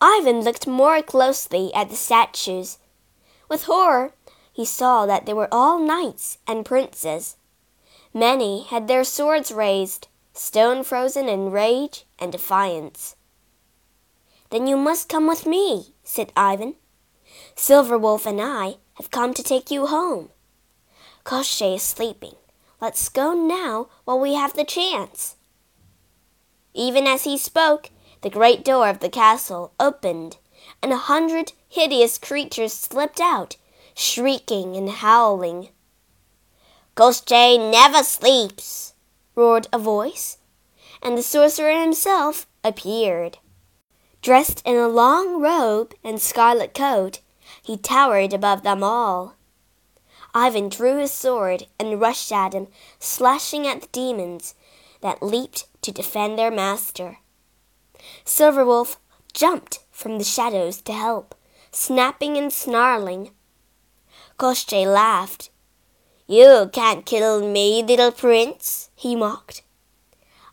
Ivan 0.00 0.40
looked 0.40 0.66
more 0.66 1.02
closely 1.02 1.72
at 1.74 1.90
the 1.90 1.96
statues. 1.96 2.78
With 3.48 3.64
horror, 3.64 4.12
he 4.52 4.64
saw 4.64 5.06
that 5.06 5.26
they 5.26 5.32
were 5.32 5.48
all 5.52 5.78
knights 5.78 6.38
and 6.46 6.64
princes. 6.64 7.36
Many 8.14 8.64
had 8.64 8.88
their 8.88 9.04
swords 9.04 9.52
raised, 9.52 10.08
stone 10.32 10.84
frozen 10.84 11.28
in 11.28 11.50
rage 11.50 12.04
and 12.18 12.32
defiance. 12.32 13.16
Then 14.50 14.66
you 14.66 14.76
must 14.76 15.08
come 15.08 15.26
with 15.26 15.46
me, 15.46 15.94
said 16.04 16.32
Ivan. 16.36 16.74
Silver 17.54 17.98
Wolf 17.98 18.26
and 18.26 18.40
I 18.40 18.76
have 18.94 19.10
come 19.10 19.34
to 19.34 19.42
take 19.42 19.70
you 19.70 19.86
home. 19.86 20.30
Koshchei 21.24 21.76
is 21.76 21.82
sleeping. 21.82 22.34
Let's 22.80 23.08
go 23.08 23.32
now 23.32 23.88
while 24.04 24.18
we 24.18 24.34
have 24.34 24.54
the 24.54 24.64
chance. 24.64 25.36
Even 26.74 27.06
as 27.06 27.24
he 27.24 27.38
spoke, 27.38 27.90
the 28.22 28.30
great 28.30 28.64
door 28.64 28.88
of 28.88 29.00
the 29.00 29.08
castle 29.08 29.72
opened, 29.78 30.36
and 30.82 30.92
a 30.92 30.96
hundred 30.96 31.52
hideous 31.68 32.18
creatures 32.18 32.72
slipped 32.72 33.20
out, 33.20 33.56
shrieking 33.94 34.76
and 34.76 34.88
howling. 34.88 35.68
Koshchei 36.96 37.56
never 37.70 38.02
sleeps, 38.02 38.91
roared 39.34 39.68
a 39.72 39.78
voice, 39.78 40.38
and 41.02 41.16
the 41.16 41.22
sorcerer 41.22 41.80
himself 41.80 42.46
appeared. 42.62 43.38
Dressed 44.20 44.62
in 44.64 44.76
a 44.76 44.88
long 44.88 45.40
robe 45.40 45.94
and 46.04 46.20
scarlet 46.20 46.74
coat, 46.74 47.20
he 47.62 47.76
towered 47.76 48.32
above 48.32 48.62
them 48.62 48.82
all. 48.82 49.36
Ivan 50.34 50.68
drew 50.68 50.98
his 50.98 51.12
sword 51.12 51.66
and 51.78 52.00
rushed 52.00 52.32
at 52.32 52.54
him, 52.54 52.68
slashing 52.98 53.66
at 53.66 53.82
the 53.82 53.88
demons 53.88 54.54
that 55.00 55.22
leaped 55.22 55.66
to 55.82 55.92
defend 55.92 56.38
their 56.38 56.50
master. 56.50 57.18
Silverwolf 58.24 58.96
jumped 59.34 59.80
from 59.90 60.18
the 60.18 60.24
shadows 60.24 60.80
to 60.82 60.92
help, 60.92 61.34
snapping 61.70 62.36
and 62.36 62.52
snarling. 62.52 63.30
Koshchei 64.38 64.86
laughed. 64.86 65.50
You 66.26 66.70
can't 66.72 67.04
kill 67.04 67.46
me, 67.46 67.82
little 67.82 68.12
prince, 68.12 68.90
he 68.94 69.16
mocked. 69.16 69.62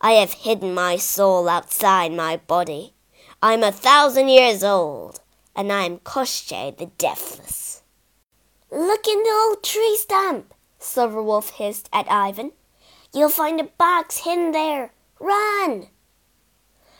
I 0.01 0.13
have 0.13 0.33
hidden 0.33 0.73
my 0.73 0.95
soul 0.95 1.47
outside 1.47 2.11
my 2.11 2.37
body. 2.37 2.93
I'm 3.41 3.63
a 3.63 3.71
thousand 3.71 4.29
years 4.29 4.63
old, 4.63 5.19
and 5.55 5.71
I'm 5.71 5.99
Koshchei 5.99 6.75
the 6.75 6.87
Deathless. 6.97 7.83
Look 8.71 9.07
in 9.07 9.23
the 9.23 9.29
old 9.29 9.63
tree 9.63 9.95
stump, 9.97 10.53
Silverwolf 10.79 11.51
hissed 11.51 11.89
at 11.93 12.11
Ivan. 12.11 12.53
You'll 13.13 13.29
find 13.29 13.59
a 13.59 13.65
box 13.65 14.19
hidden 14.19 14.51
there. 14.51 14.91
Run! 15.19 15.87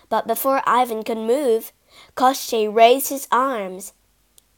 But 0.09 0.27
before 0.27 0.61
Ivan 0.65 1.03
could 1.03 1.17
move, 1.17 1.71
Koshchei 2.15 2.73
raised 2.73 3.09
his 3.09 3.27
arms. 3.31 3.93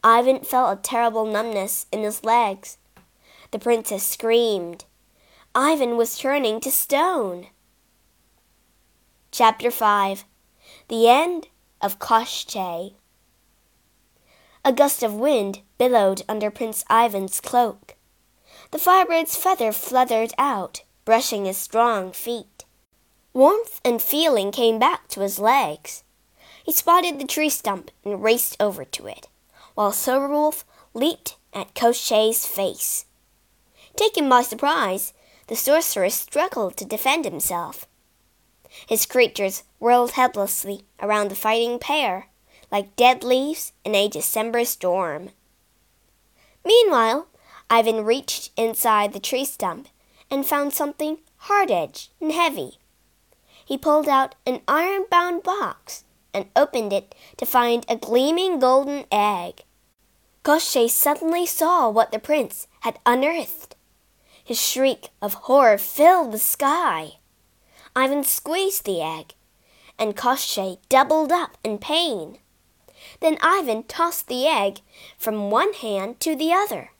Ivan 0.04 0.40
felt 0.40 0.78
a 0.78 0.82
terrible 0.82 1.24
numbness 1.24 1.86
in 1.92 2.02
his 2.02 2.24
legs. 2.24 2.78
The 3.52 3.58
princess 3.58 4.02
screamed. 4.02 4.86
Ivan 5.54 5.98
was 5.98 6.18
turning 6.18 6.58
to 6.60 6.70
stone. 6.70 7.48
Chapter 9.30 9.70
5 9.70 10.24
The 10.88 11.06
End 11.06 11.48
of 11.82 11.98
Koshchei 11.98 12.94
A 14.64 14.72
gust 14.72 15.02
of 15.02 15.12
wind 15.12 15.60
billowed 15.76 16.22
under 16.30 16.50
Prince 16.50 16.82
Ivan's 16.88 17.42
cloak. 17.42 17.96
The 18.70 18.78
firebird's 18.78 19.36
feather 19.36 19.70
fluttered 19.72 20.32
out, 20.38 20.84
brushing 21.04 21.44
his 21.44 21.58
strong 21.58 22.12
feet. 22.12 22.64
Warmth 23.34 23.82
and 23.84 24.00
feeling 24.00 24.50
came 24.50 24.78
back 24.78 25.08
to 25.08 25.20
his 25.20 25.38
legs. 25.38 26.04
He 26.64 26.72
spotted 26.72 27.18
the 27.18 27.26
tree 27.26 27.50
stump 27.50 27.90
and 28.02 28.22
raced 28.22 28.56
over 28.58 28.86
to 28.86 29.06
it, 29.06 29.28
while 29.74 29.92
Silverwolf 29.92 30.64
leaped 30.94 31.36
at 31.52 31.74
Koshchei's 31.74 32.46
face. 32.46 33.04
Taken 33.96 34.28
by 34.28 34.42
surprise, 34.42 35.12
the 35.48 35.56
sorcerer 35.56 36.10
struggled 36.10 36.76
to 36.76 36.84
defend 36.84 37.24
himself. 37.24 37.86
His 38.86 39.06
creatures 39.06 39.64
whirled 39.78 40.12
helplessly 40.12 40.84
around 41.00 41.28
the 41.28 41.36
fighting 41.36 41.78
pair, 41.78 42.28
like 42.70 42.96
dead 42.96 43.22
leaves 43.22 43.72
in 43.84 43.94
a 43.94 44.08
December 44.08 44.64
storm. 44.64 45.30
Meanwhile, 46.64 47.28
Ivan 47.68 48.04
reached 48.04 48.50
inside 48.56 49.12
the 49.12 49.20
tree 49.20 49.44
stump 49.44 49.88
and 50.30 50.46
found 50.46 50.72
something 50.72 51.18
hard 51.36 51.70
edged 51.70 52.10
and 52.20 52.32
heavy. 52.32 52.78
He 53.64 53.76
pulled 53.76 54.08
out 54.08 54.34
an 54.46 54.60
iron 54.66 55.04
bound 55.10 55.42
box 55.42 56.04
and 56.32 56.46
opened 56.56 56.92
it 56.92 57.14
to 57.36 57.46
find 57.46 57.84
a 57.88 57.96
gleaming 57.96 58.58
golden 58.58 59.04
egg. 59.12 59.64
Koshchei 60.44 60.88
suddenly 60.88 61.46
saw 61.46 61.88
what 61.88 62.10
the 62.10 62.18
prince 62.18 62.66
had 62.80 62.98
unearthed. 63.06 63.71
His 64.44 64.60
shriek 64.60 65.10
of 65.20 65.34
horror 65.34 65.78
filled 65.78 66.32
the 66.32 66.38
sky. 66.38 67.18
Ivan 67.94 68.24
squeezed 68.24 68.84
the 68.84 69.00
egg, 69.00 69.34
and 69.98 70.16
Koshchei 70.16 70.78
doubled 70.88 71.30
up 71.30 71.56
in 71.62 71.78
pain. 71.78 72.38
Then 73.20 73.38
Ivan 73.40 73.84
tossed 73.84 74.26
the 74.26 74.46
egg 74.46 74.80
from 75.16 75.50
one 75.50 75.72
hand 75.74 76.18
to 76.20 76.34
the 76.34 76.52
other. 76.52 76.90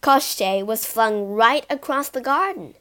Koshchei 0.00 0.64
was 0.64 0.86
flung 0.86 1.26
right 1.26 1.66
across 1.68 2.08
the 2.08 2.20
garden, 2.20 2.74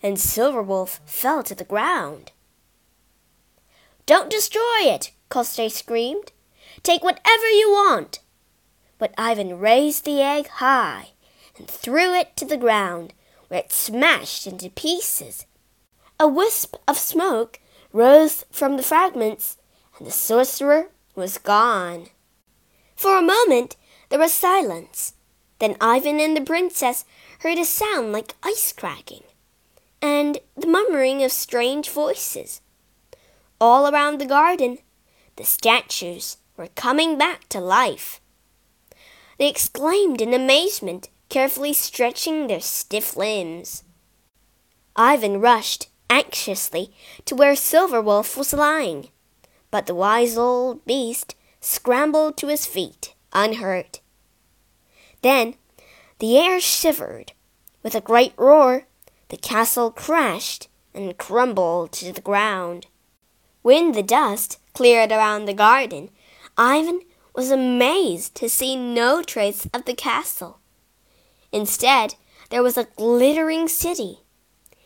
and 0.00 0.16
Silverwolf 0.16 1.00
fell 1.04 1.42
to 1.42 1.56
the 1.56 1.64
ground. 1.64 2.30
Don't 4.06 4.30
destroy 4.30 4.82
it, 4.82 5.10
Koshchei 5.28 5.70
screamed. 5.70 6.30
Take 6.84 7.02
whatever 7.02 7.48
you 7.48 7.70
want. 7.70 8.20
But 8.98 9.14
Ivan 9.18 9.58
raised 9.58 10.04
the 10.04 10.20
egg 10.20 10.46
high 10.46 11.11
and 11.56 11.68
threw 11.68 12.14
it 12.14 12.36
to 12.36 12.44
the 12.44 12.56
ground, 12.56 13.12
where 13.48 13.60
it 13.60 13.72
smashed 13.72 14.46
into 14.46 14.70
pieces 14.70 15.46
a 16.22 16.28
wisp 16.28 16.76
of 16.86 16.96
smoke 16.96 17.58
rose 17.92 18.44
from 18.52 18.76
the 18.76 18.82
fragments, 18.82 19.58
and 19.98 20.06
the 20.06 20.12
sorcerer 20.12 20.86
was 21.16 21.36
gone. 21.36 22.06
For 22.94 23.18
a 23.18 23.22
moment 23.22 23.74
there 24.08 24.20
was 24.20 24.32
silence. 24.32 25.14
Then 25.58 25.76
Ivan 25.80 26.20
and 26.20 26.36
the 26.36 26.40
princess 26.40 27.04
heard 27.40 27.58
a 27.58 27.64
sound 27.64 28.12
like 28.12 28.36
ice 28.42 28.72
cracking, 28.72 29.24
and 30.00 30.38
the 30.56 30.68
murmuring 30.68 31.24
of 31.24 31.32
strange 31.32 31.88
voices. 31.88 32.60
All 33.60 33.92
around 33.92 34.20
the 34.20 34.26
garden, 34.26 34.78
the 35.34 35.44
statues 35.44 36.36
were 36.56 36.68
coming 36.76 37.18
back 37.18 37.48
to 37.48 37.58
life. 37.58 38.20
They 39.38 39.48
exclaimed 39.48 40.20
in 40.20 40.32
amazement, 40.32 41.08
carefully 41.32 41.72
stretching 41.72 42.46
their 42.46 42.60
stiff 42.60 43.16
limbs. 43.16 43.84
Ivan 44.94 45.40
rushed 45.40 45.88
anxiously 46.10 46.92
to 47.24 47.34
where 47.34 47.54
Silverwolf 47.54 48.36
was 48.36 48.52
lying, 48.52 49.08
but 49.70 49.86
the 49.86 49.94
wise 49.94 50.36
old 50.36 50.84
beast 50.84 51.34
scrambled 51.58 52.36
to 52.36 52.48
his 52.48 52.66
feet 52.66 53.14
unhurt. 53.32 54.00
Then 55.22 55.54
the 56.18 56.36
air 56.36 56.60
shivered. 56.60 57.32
With 57.82 57.94
a 57.94 58.02
great 58.02 58.34
roar, 58.36 58.84
the 59.30 59.38
castle 59.38 59.90
crashed 59.90 60.68
and 60.92 61.16
crumbled 61.16 61.92
to 61.92 62.12
the 62.12 62.20
ground. 62.20 62.88
When 63.62 63.92
the 63.92 64.02
dust 64.02 64.58
cleared 64.74 65.10
around 65.10 65.46
the 65.46 65.54
garden, 65.54 66.10
Ivan 66.58 67.00
was 67.34 67.50
amazed 67.50 68.34
to 68.34 68.50
see 68.50 68.76
no 68.76 69.22
trace 69.22 69.66
of 69.72 69.86
the 69.86 69.94
castle. 69.94 70.58
Instead, 71.52 72.14
there 72.50 72.62
was 72.62 72.76
a 72.76 72.88
glittering 72.96 73.68
city 73.68 74.22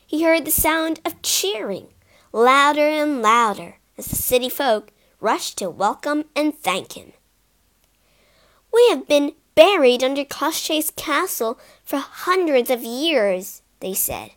he 0.07 0.23
heard 0.23 0.45
the 0.45 0.53
sound 0.53 1.01
of 1.05 1.21
cheering, 1.21 1.89
louder 2.33 2.87
and 2.89 3.23
louder, 3.23 3.79
as 3.99 4.07
the 4.07 4.17
city 4.17 4.49
folk 4.49 4.93
rushed 5.21 5.59
to 5.59 5.69
welcome 5.69 6.25
and 6.37 6.57
thank 6.57 6.93
him. 6.93 7.13
We 8.73 8.89
have 8.91 9.09
been 9.09 9.33
buried 9.57 10.05
under 10.05 10.25
Koshchei's 10.25 10.93
castle 10.93 11.59
for 11.83 11.97
hundreds 11.97 12.71
of 12.71 12.85
years, 12.85 13.63
they 13.81 13.95
said. 13.95 14.31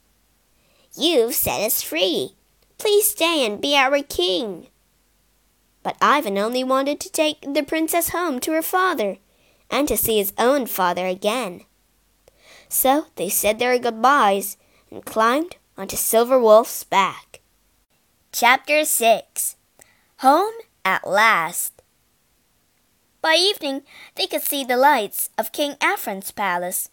You've 0.98 1.36
set 1.36 1.62
us 1.62 1.84
free. 1.84 2.36
Please 2.80 3.08
stay 3.08 3.46
and 3.46 3.62
be 3.62 3.76
our 3.76 4.02
king. 4.02 4.68
But 5.84 5.98
Ivan 6.02 6.38
only 6.38 6.64
wanted 6.64 7.00
to 7.02 7.12
take 7.12 7.42
the 7.42 7.64
princess 7.64 8.10
home 8.10 8.40
to 8.40 8.54
her 8.54 8.62
father 8.64 9.18
and 9.70 9.88
to 9.88 9.96
see 9.96 10.18
his 10.18 10.34
own 10.40 10.66
father 10.66 11.06
again. 11.06 11.62
So 12.70 13.08
they 13.16 13.30
said 13.30 13.58
their 13.58 13.78
goodbyes 13.80 14.56
and 14.92 15.04
climbed 15.04 15.58
onto 15.76 15.96
Silver 15.96 16.40
Wolf's 16.40 16.84
back. 16.84 17.42
Chapter 18.32 18.86
6 18.86 19.56
Home 20.18 20.54
at 20.86 21.08
Last 21.08 21.82
By 23.22 23.36
evening, 23.36 23.82
they 24.16 24.28
could 24.28 24.44
see 24.44 24.64
the 24.64 24.78
lights 24.78 25.32
of 25.36 25.52
King 25.52 25.74
Afron's 25.82 26.32
palace. 26.32 26.92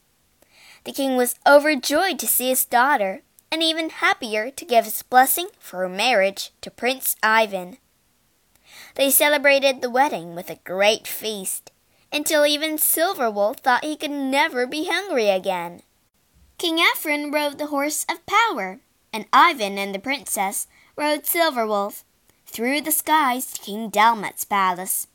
The 0.84 0.92
king 0.92 1.16
was 1.16 1.34
overjoyed 1.46 2.18
to 2.20 2.26
see 2.26 2.48
his 2.48 2.64
daughter, 2.64 3.20
and 3.52 3.62
even 3.62 3.90
happier 3.90 4.50
to 4.50 4.64
give 4.64 4.86
his 4.86 5.02
blessing 5.02 5.48
for 5.58 5.80
her 5.80 5.88
marriage 5.88 6.52
to 6.62 6.70
Prince 6.70 7.16
Ivan. 7.22 7.76
They 8.94 9.10
celebrated 9.10 9.82
the 9.82 9.90
wedding 9.90 10.34
with 10.34 10.48
a 10.48 10.60
great 10.64 11.06
feast, 11.06 11.70
until 12.12 12.46
even 12.46 12.76
Silverwolf 12.76 13.60
thought 13.60 13.84
he 13.84 13.96
could 13.96 14.10
never 14.10 14.66
be 14.66 14.86
hungry 14.86 15.28
again. 15.28 15.82
King 16.58 16.78
Afron 16.78 17.32
rode 17.32 17.58
the 17.58 17.66
horse 17.66 18.06
of 18.08 18.24
power, 18.26 18.80
and 19.12 19.26
Ivan 19.32 19.78
and 19.78 19.94
the 19.94 19.98
princess 19.98 20.66
rode 20.96 21.24
Silverwolf 21.24 22.04
through 22.46 22.80
the 22.80 22.92
skies 22.92 23.52
to 23.52 23.60
King 23.60 23.90
Dolmat's 23.90 24.44
palace. 24.44 25.08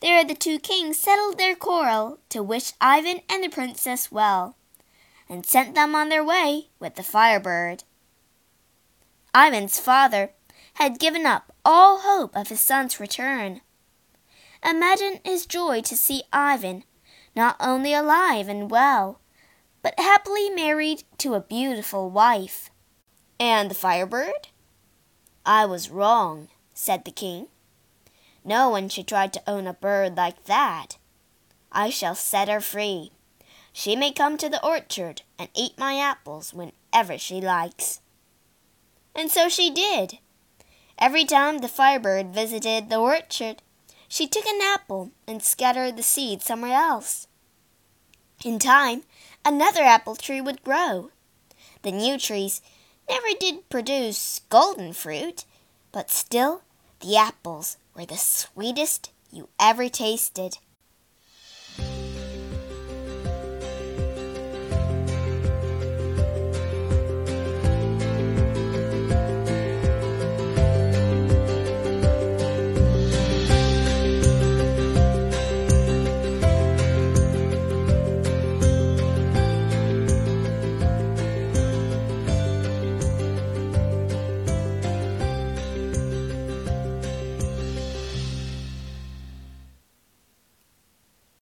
There 0.00 0.24
the 0.24 0.34
two 0.34 0.58
kings 0.60 0.96
settled 0.96 1.38
their 1.38 1.56
quarrel 1.56 2.18
to 2.28 2.42
wish 2.42 2.72
Ivan 2.80 3.20
and 3.28 3.42
the 3.42 3.48
princess 3.48 4.12
well, 4.12 4.54
and 5.28 5.44
sent 5.44 5.74
them 5.74 5.94
on 5.96 6.08
their 6.08 6.24
way 6.24 6.68
with 6.78 6.94
the 6.94 7.02
firebird. 7.02 7.82
Ivan's 9.34 9.80
father 9.80 10.30
had 10.74 11.00
given 11.00 11.26
up 11.26 11.52
all 11.64 12.00
hope 12.00 12.36
of 12.36 12.48
his 12.48 12.60
son's 12.60 13.00
return. 13.00 13.60
Imagine 14.64 15.20
his 15.24 15.46
joy 15.46 15.80
to 15.82 15.96
see 15.96 16.24
Ivan 16.32 16.84
not 17.34 17.56
only 17.60 17.94
alive 17.94 18.48
and 18.48 18.70
well, 18.70 19.20
but 19.82 19.98
happily 19.98 20.50
married 20.50 21.04
to 21.18 21.34
a 21.34 21.40
beautiful 21.40 22.10
wife. 22.10 22.70
And 23.38 23.70
the 23.70 23.74
firebird? 23.74 24.48
I 25.46 25.64
was 25.64 25.90
wrong, 25.90 26.48
said 26.74 27.04
the 27.04 27.12
king. 27.12 27.46
No 28.44 28.68
one 28.68 28.88
should 28.88 29.06
try 29.06 29.28
to 29.28 29.42
own 29.46 29.66
a 29.66 29.72
bird 29.72 30.16
like 30.16 30.44
that. 30.44 30.98
I 31.70 31.90
shall 31.90 32.14
set 32.14 32.48
her 32.48 32.60
free. 32.60 33.12
She 33.72 33.94
may 33.94 34.10
come 34.10 34.36
to 34.38 34.48
the 34.48 34.64
orchard 34.64 35.22
and 35.38 35.48
eat 35.54 35.78
my 35.78 35.96
apples 35.96 36.52
whenever 36.52 37.16
she 37.18 37.40
likes. 37.40 38.00
And 39.14 39.30
so 39.30 39.48
she 39.48 39.70
did. 39.70 40.18
Every 40.98 41.24
time 41.24 41.58
the 41.58 41.68
Firebird 41.68 42.34
visited 42.34 42.88
the 42.88 42.98
orchard, 42.98 43.62
she 44.08 44.26
took 44.26 44.46
an 44.46 44.60
apple 44.62 45.12
and 45.26 45.42
scattered 45.42 45.96
the 45.96 46.02
seed 46.02 46.42
somewhere 46.42 46.72
else. 46.72 47.28
In 48.44 48.58
time, 48.58 49.02
another 49.44 49.82
apple 49.82 50.16
tree 50.16 50.40
would 50.40 50.64
grow. 50.64 51.10
The 51.82 51.92
new 51.92 52.18
trees 52.18 52.62
never 53.08 53.28
did 53.38 53.68
produce 53.68 54.40
golden 54.48 54.92
fruit, 54.92 55.44
but 55.92 56.10
still 56.10 56.62
the 57.00 57.16
apples 57.16 57.76
were 57.94 58.06
the 58.06 58.16
sweetest 58.16 59.10
you 59.30 59.48
ever 59.60 59.88
tasted. 59.88 60.58